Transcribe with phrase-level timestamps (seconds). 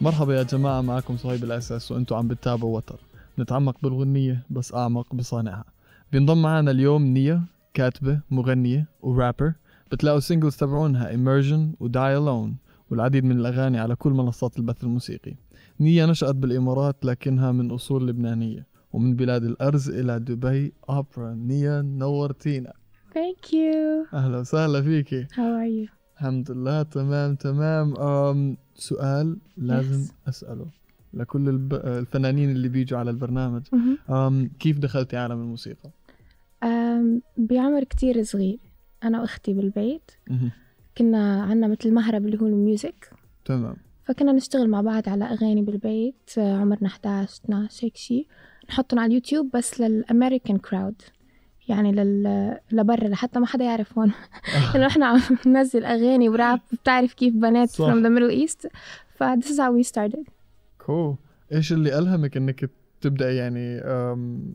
[0.00, 3.00] مرحبا يا جماعة معكم صهيب الأساس وأنتوا عم بتتابعوا وتر.
[3.38, 5.64] نتعمق بالغنية بس أعمق بصانعها.
[6.12, 7.42] بينضم معنا اليوم نيا
[7.74, 9.52] كاتبة مغنية ورابر.
[9.92, 12.54] بتلاقوا singles تبعونها Immersion و Die Alone
[12.90, 15.34] والعديد من الأغاني على كل منصات البث الموسيقي.
[15.80, 21.34] نيا نشأت بالإمارات لكنها من أصول لبنانية ومن بلاد الأرز إلى دبي أوبرا.
[21.34, 22.72] نيا نورتينا.
[23.14, 24.14] Thank you.
[24.14, 25.24] أهلا وسهلا فيكي.
[25.24, 26.05] How are you?
[26.16, 30.28] الحمد لله تمام تمام أم سؤال لازم yes.
[30.28, 30.66] أسأله
[31.14, 31.74] لكل الب...
[31.74, 33.98] الفنانين اللي بيجوا على البرنامج مهم.
[34.10, 35.90] أم كيف دخلتي عالم الموسيقى؟
[36.62, 38.58] أم بعمر كتير صغير
[39.04, 40.50] أنا وأختي بالبيت مهم.
[40.98, 43.10] كنا عنا مثل مهرب اللي هو ال music
[43.44, 48.26] تمام فكنا نشتغل مع بعض على أغاني بالبيت آه، عمرنا 11 12 هيك شي
[48.70, 51.02] نحطهم على اليوتيوب بس لل American crowd
[51.68, 52.56] يعني لل...
[52.72, 54.12] لبرا لحتى ما حدا يعرف هون.
[54.76, 57.86] إنه إحنا عم ننزل أغاني وراب بتعرف كيف بنات صح.
[57.92, 58.68] from the Middle East.
[59.14, 60.30] ف this is how we started.
[60.86, 61.16] كول
[61.52, 63.80] إيش اللي ألهمك إنك تبدأ يعني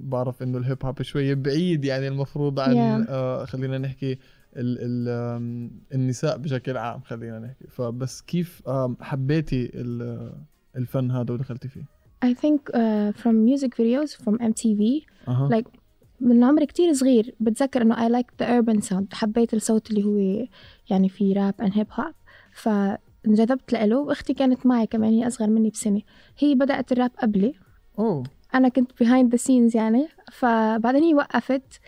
[0.01, 3.09] بعرف إنه الهيب هوب شوية بعيد يعني المفروض عن Yeah.
[3.09, 4.19] آه خلينا نحكي ال
[4.81, 7.67] ال النساء بشكل عام خلينا نحكي.
[7.67, 8.61] فبس كيف
[9.01, 10.33] حبيتي ال-
[10.75, 11.83] الفن هذا ودخلتي فيه؟
[12.25, 14.81] I think uh, from music videos from MTV
[15.27, 15.49] أها.
[15.49, 15.67] Like
[16.21, 17.35] من عمر كتير صغير.
[17.39, 19.13] بتذكر إنه I like the urban sound.
[19.13, 20.47] حبيت الصوت اللي هو
[20.89, 22.13] يعني في راب and hip hop.
[22.53, 26.01] فانجذبت له وأختي كانت معي كمان هي أصغر مني بسنة.
[26.39, 27.53] هي بدأت الراب قبلي.
[27.99, 28.23] أوه.
[28.53, 30.07] أنا كنت behind the scenes يعني.
[30.31, 31.79] فبعدين هي وقفت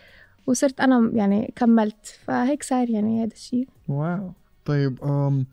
[0.46, 2.18] وصرت أنا يعني كملت.
[2.24, 4.32] فهيك صار يعني هذا الشيء واو.
[4.64, 5.46] طيب أم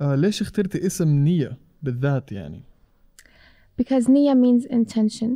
[0.00, 2.62] آه ليش اخترتي اسم نية بالذات يعني؟
[3.82, 5.28] because نية means intention.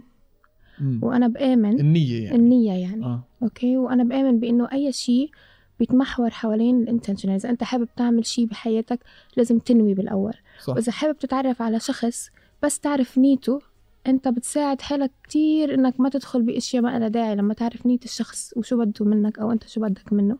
[0.80, 1.00] مم.
[1.02, 2.36] وأنا بآمن النية يعني.
[2.36, 3.04] النية يعني.
[3.04, 3.24] آه.
[3.42, 5.30] أوكي؟ وأنا بآمن بإنه أي شيء
[5.78, 9.00] بيتمحور حوالين ال intention إذا أنت حابب تعمل شيء بحياتك
[9.36, 10.34] لازم تنوي بالأول.
[10.60, 10.74] صح.
[10.74, 12.30] وإذا حابب تتعرف على شخص
[12.62, 13.60] بس تعرف نيته
[14.06, 17.36] أنت بتساعد حالك كتير إنك ما تدخل بأشياء ما لها داعي.
[17.36, 20.36] لما تعرف نية الشخص وشو بده منك أو أنت شو بدك منه.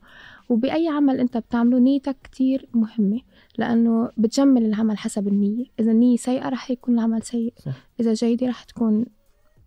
[0.48, 3.20] وبأي عمل أنت بتعمله نيتك كتير مهمة.
[3.58, 5.64] لأنه بتجمل العمل حسب النية.
[5.80, 7.52] إذا النية سيئة رح يكون العمل سيء.
[7.58, 7.72] صح.
[8.00, 9.04] إذا جيدة رح تكون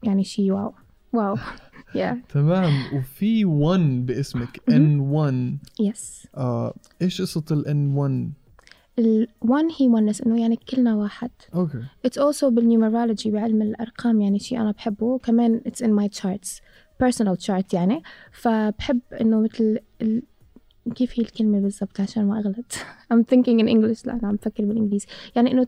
[0.03, 0.73] يعني شيء wow.
[1.13, 1.37] wow.
[1.95, 2.73] يا تمام.
[2.93, 5.33] وفي 1 باسمك N1
[5.79, 8.33] yes آه إيش قصة ال N1
[8.99, 11.31] ال one هي oneness إنه يعني كلنا واحد.
[11.55, 11.83] أوكي.
[12.07, 15.05] It's also بال numerology بعلم الأرقام يعني شيء أنا بحبه.
[15.05, 16.49] وكمان it's in my charts
[17.03, 18.03] personal chart يعني.
[18.31, 19.79] فبحب إنه مثل.
[20.95, 22.73] كيف هي الكلمة بالضبط عشان ما أغلط؟
[23.13, 24.07] I'm thinking in English.
[24.07, 25.05] لا أنا عم بفكر بالإنجليزي.
[25.35, 25.67] يعني إنه.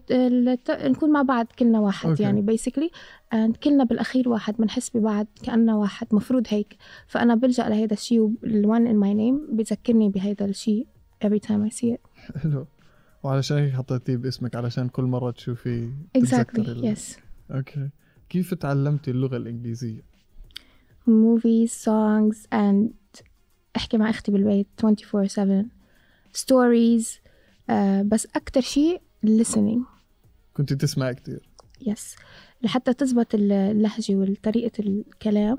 [0.69, 2.09] نكون مع بعض كلنا واحد.
[2.09, 2.23] أوكي.
[2.23, 2.89] يعني basically
[3.35, 6.07] and كلنا بالأخير واحد بنحس ببعض كأننا واحد.
[6.11, 6.75] مفروض هيك.
[7.07, 10.87] فأنا بلجأ لهيدا الشيء وال one in my name بذكرني بهيدا الشيء
[11.25, 12.31] every time I see it.
[12.43, 12.65] حلو.
[13.23, 16.21] وعلشان هيك حطيتيه باسمك علشان كل مرة تشوفي exactly.
[16.29, 17.01] تتذكري ال- yes.
[17.51, 17.89] أوكي.
[18.29, 20.01] كيف تعلمتي اللغة الإنجليزية؟
[21.09, 22.89] movies, songs and
[23.75, 25.65] أحكي مع أختي بالبيت 24/7
[26.37, 27.05] stories.
[27.69, 29.79] آه بس أكتر شيء listening.
[30.53, 31.49] كنت تسمعي كتير.
[31.87, 32.15] yes
[32.63, 35.57] لحتى تزبط ال- اللهجة وطريقة الكلام.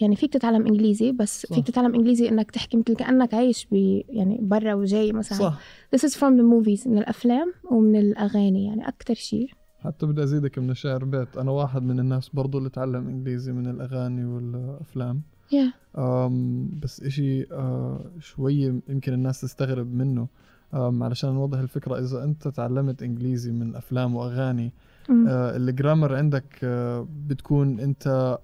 [0.00, 1.54] يعني فيك تتعلم إنجليزي بس صح.
[1.54, 3.74] فيك تتعلم إنجليزي إنك تحكي مثل كأنك عايش ب
[4.08, 5.38] يعني برا وجاي مثلا.
[5.38, 5.60] صح.
[5.96, 8.64] This is from the movies من الأفلام ومن الأغاني.
[8.66, 9.50] يعني أكتر شيء.
[9.80, 11.36] حتى بدي أزيدك من الشعر بيت.
[11.36, 15.22] أنا واحد من الناس برضو اللي تعلم إنجليزي من الأغاني والأفلام.
[15.52, 15.98] Yeah.
[15.98, 20.28] أم بس إشي أه شوية يمكن الناس تستغرب منه
[20.72, 24.72] علشان نوضح الفكرة إذا أنت تعلمت إنجليزي من أفلام وأغاني.
[25.10, 28.38] أه الجرامر عندك أه بتكون أنت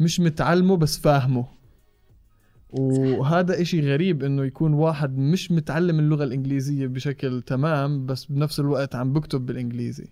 [0.00, 1.46] مش متعلمه بس فاهمه
[2.70, 8.94] وهذا إشي غريب إنه يكون واحد مش متعلم اللغة الإنجليزية بشكل تمام بس بنفس الوقت
[8.94, 10.06] عم بكتب بالإنجليزي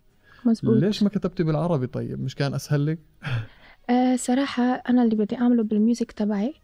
[0.47, 2.99] مزبوط ليش ما كتبتي بالعربي طيب مش كان أسهل لك؟
[3.91, 6.55] آه صراحة أنا اللي بدي أعمله بال music تبعي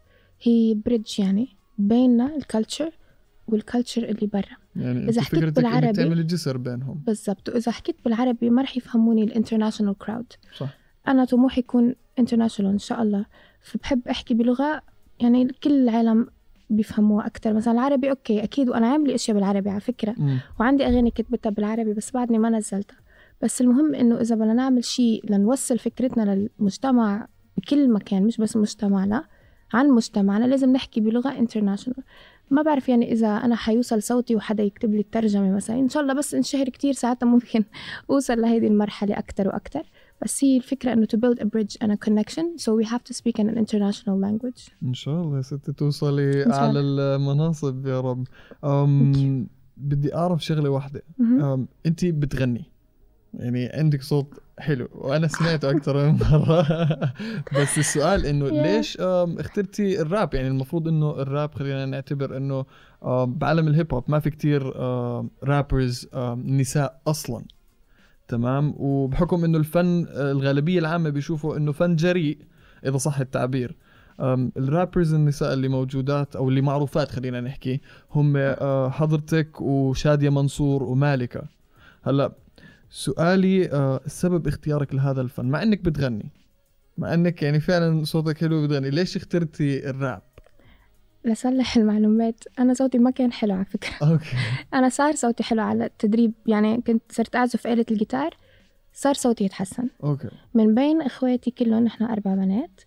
[0.42, 1.48] هي bridge يعني
[1.78, 2.90] بيننا ال culture
[3.48, 4.56] وال culture اللي برا.
[4.76, 7.02] يعني إذا حكيت بالعربي- تعملي جسر بينهم.
[7.06, 7.48] بالضبط.
[7.48, 10.68] وإذا حكيت بالعربي ما رح يفهموني ال international crowd صح.
[11.08, 13.24] أنا طموحي يكون international إن شاء الله.
[13.62, 14.82] فبحب أحكي بلغة
[15.20, 16.26] يعني كل العالم
[16.70, 17.52] بيفهموها أكتر.
[17.54, 20.14] مثلا العربي okay أكيد وأنا عاملة أشياء بالعربي على فكرة.
[20.18, 20.38] مم.
[20.60, 22.96] وعندي أغاني كتبتها بالعربي بس بعدني ما نزلتها.
[23.42, 29.24] بس المهم إنه إذا بدنا نعمل شيء لنوصل فكرتنا للمجتمع بكل مكان مش بس مجتمعنا
[29.72, 32.02] عن مجتمعنا لازم نحكي بلغة انترناشونال
[32.50, 36.14] ما بعرف يعني إذا أنا حيوصل صوتي وحدا يكتب لي الترجمة مثلا إن شاء الله
[36.14, 37.64] بس انشهر كتير ساعتها ممكن
[38.10, 39.82] أوصل لهذه المرحلة أكتر وأكتر.
[40.22, 43.14] بس هي الفكرة إنه to build a bridge and a connection so we have to
[43.14, 44.70] speak in an international language.
[44.82, 48.26] إن شاء الله يا ستي توصلي إن شاء على المناصب يا رب.
[48.64, 51.02] أم بدي أعرف شغلة واحدة.
[51.18, 51.40] مهم.
[51.40, 52.64] أم انت بتغني.
[53.34, 56.62] يعني عندك صوت حلو وأنا سمعته أكثر من مرة.
[57.60, 58.48] بس السؤال إنه.
[58.48, 62.64] ليش اخترتي الراب؟ يعني المفروض إنه الراب خلينا نعتبر إنه
[63.24, 64.76] بعالم الهيب هوب ما في كتير
[65.44, 66.08] رابرز
[66.44, 67.44] نساء أصلا.
[68.28, 72.38] تمام؟ وبحكم إنه الفن الغالبية العامة بيشوفوا إنه فن جريء
[72.86, 73.76] إذا صح التعبير.
[74.56, 77.80] ال rappers النساء اللي موجودات أو اللي معروفات خلينا نحكي
[78.10, 81.42] هم آه، حضرتك وشادية منصور ومالكة.
[82.02, 82.32] هلأ
[82.90, 86.30] سؤالي آه، سبب اختيارك لهذا الفن مع إنك بتغني
[86.98, 90.22] مع إنك يعني فعلا صوتك حلو بتغني ليش اخترتي الراب؟
[91.24, 93.90] لصلح المعلومات أنا صوتي ما كان حلو على فكرة.
[94.10, 94.36] okay.
[94.74, 98.36] أنا صار صوتي حلو على التدريب يعني كنت صرت أعزف آلة الجيتار
[98.92, 99.88] صار صوتي يتحسن.
[100.04, 100.28] okay.
[100.54, 102.80] من بين إخواتي كلهم نحن أربع بنات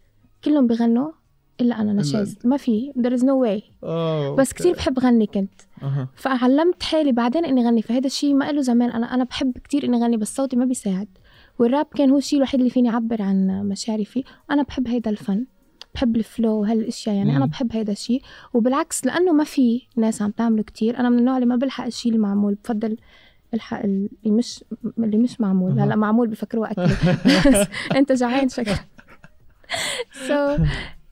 [0.44, 1.12] كلهم بغنوا
[1.62, 3.64] إلا أنا نشاز ما في there is no way.
[3.84, 4.54] آه بس.
[4.54, 5.54] كتير بحب غني كنت.
[5.84, 6.08] أها.
[6.16, 8.90] فعلمت حالي بعدين إني غني فهذا الشيء ما له زمان.
[8.90, 11.08] أنا أنا بحب كتير إني غني بس صوتي ما بيساعد.
[11.60, 14.24] والراب كان هو الشيء الوحيد اللي فيني أعبر عن مشاعري فيه.
[14.50, 15.46] وأنا بحب هيدا الفن.
[15.96, 17.16] بحب الفلو وهالأشياء.
[17.16, 17.52] يعني أنا مم.
[17.52, 18.22] بحب هيدا الشيء
[18.54, 22.12] وبالعكس لأنه ما في ناس عم تعمله كتير أنا من النوع اللي ما بلحق الشيء
[22.12, 22.58] المعمول.
[22.64, 22.98] بفضل
[23.54, 24.64] ألحق اللي مش
[25.00, 25.80] اللي مش معمول.
[25.80, 26.92] هلأ معمول بفكروه أكل.
[27.98, 28.86] أنت جعان شكلك.
[30.28, 30.38] So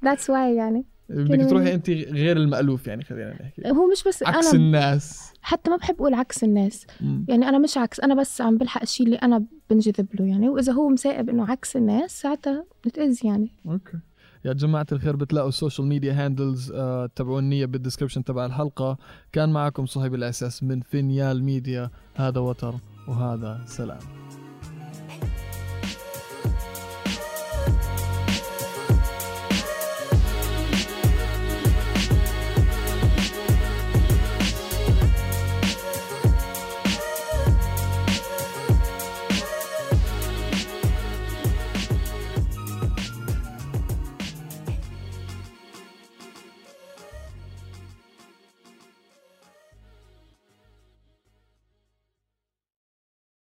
[0.05, 0.85] that's why يعني.
[1.09, 3.61] بدك كانوا- تروحي انت غير المألوف يعني خلينا نحكي.
[3.71, 5.33] هو مش بس عكس أنا الناس.
[5.41, 6.87] حتى ما بحب أقول عكس الناس.
[7.01, 7.25] مم.
[7.29, 10.49] يعني أنا مش عكس أنا بس عم بلحق الشيء اللي أنا بنجذب له يعني.
[10.49, 13.51] وإذا هو مسائب إنه عكس الناس ساعتها بتأذ يعني.
[13.65, 13.97] أوكي.
[14.45, 18.97] يا جماعة الخير بتلاقوا السوشيال ميديا هاندلز آه تبعوا النية بالدسكربشن تبع الحلقة.
[19.31, 21.89] كان معكم صهيب الأساس من فينيال ميديا.
[22.15, 22.75] هذا وتر
[23.07, 23.99] وهذا سلام.